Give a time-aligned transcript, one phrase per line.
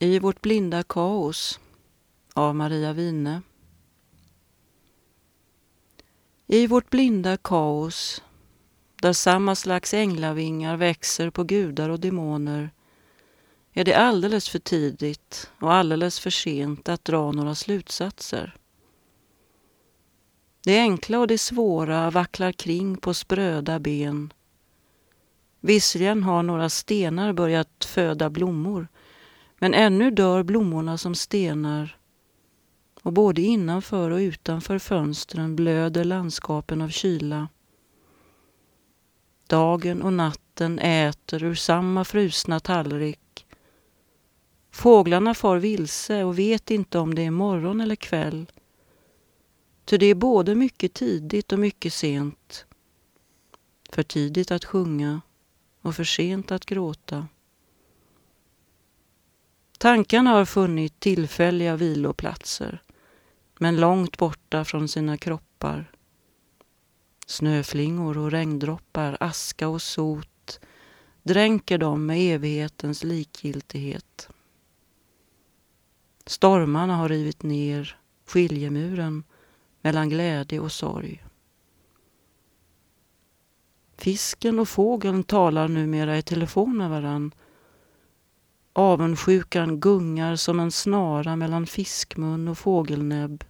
[0.00, 1.60] I vårt blinda kaos
[2.34, 3.42] av Maria Wine.
[6.46, 8.22] I vårt blinda kaos
[9.02, 12.70] där samma slags änglavingar växer på gudar och demoner
[13.72, 18.56] är det alldeles för tidigt och alldeles för sent att dra några slutsatser.
[20.64, 24.32] Det enkla och det svåra vacklar kring på spröda ben.
[25.60, 28.88] Visserligen har några stenar börjat föda blommor
[29.58, 31.96] men ännu dör blommorna som stenar
[33.02, 37.48] och både innanför och utanför fönstren blöder landskapen av kyla.
[39.46, 43.46] Dagen och natten äter ur samma frusna tallrik.
[44.70, 48.46] Fåglarna far vilse och vet inte om det är morgon eller kväll.
[49.84, 52.66] Ty det är både mycket tidigt och mycket sent.
[53.90, 55.20] För tidigt att sjunga
[55.82, 57.26] och för sent att gråta.
[59.78, 62.82] Tankarna har funnit tillfälliga viloplatser
[63.58, 65.90] men långt borta från sina kroppar.
[67.26, 70.60] Snöflingor och regndroppar, aska och sot
[71.22, 74.28] dränker dem med evighetens likgiltighet.
[76.26, 79.24] Stormarna har rivit ner skiljemuren
[79.80, 81.24] mellan glädje och sorg.
[83.98, 87.32] Fisken och fågeln talar numera i telefon med varann.
[88.78, 93.44] Avundsjukan gungar som en snara mellan fiskmun och fågelnäbb.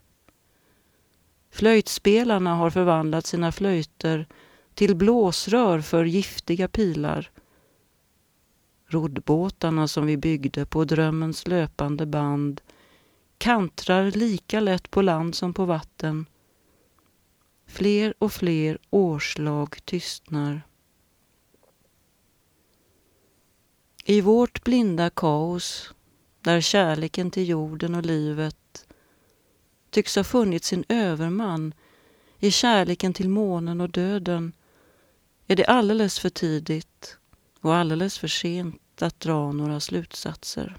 [1.51, 4.27] Flöjtspelarna har förvandlat sina flöjter
[4.75, 7.31] till blåsrör för giftiga pilar.
[8.87, 12.61] Roddbåtarna som vi byggde på drömmens löpande band
[13.39, 16.27] kantrar lika lätt på land som på vatten.
[17.67, 20.63] Fler och fler årslag tystnar.
[24.09, 25.95] I vårt blinda kaos,
[26.41, 28.87] där kärleken till jorden och livet
[29.91, 31.75] tycks ha funnit sin överman
[32.39, 34.53] i kärleken till månen och döden,
[35.47, 37.19] är det alldeles för tidigt
[37.61, 40.77] och alldeles för sent att dra några slutsatser.